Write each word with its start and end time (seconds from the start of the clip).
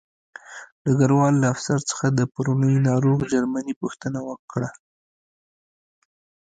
ډګروال 0.83 1.33
له 1.39 1.47
افسر 1.53 1.79
څخه 1.89 2.05
د 2.09 2.19
پرونۍ 2.33 2.75
ناروغ 2.89 3.19
جرمني 3.31 3.73
پوښتنه 3.81 4.19
وکړه 4.29 4.69